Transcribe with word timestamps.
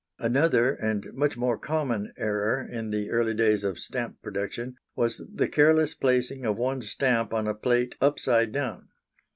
Another 0.17 0.71
and 0.73 1.13
much 1.13 1.37
more 1.37 1.59
common 1.59 2.11
error 2.17 2.67
in 2.67 2.89
the 2.89 3.11
early 3.11 3.35
days 3.35 3.63
of 3.63 3.77
stamp 3.77 4.19
production 4.23 4.73
was 4.95 5.21
the 5.31 5.47
careless 5.47 5.93
placing 5.93 6.43
of 6.43 6.57
one 6.57 6.81
stamp 6.81 7.35
on 7.35 7.47
a 7.47 7.53
plate 7.53 7.97
upside 8.01 8.51
down. 8.51 8.87